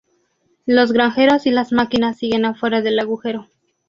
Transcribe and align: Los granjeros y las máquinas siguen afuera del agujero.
Los 0.65 0.93
granjeros 0.93 1.45
y 1.45 1.51
las 1.51 1.71
máquinas 1.71 2.17
siguen 2.17 2.43
afuera 2.45 2.81
del 2.81 2.97
agujero. 2.97 3.49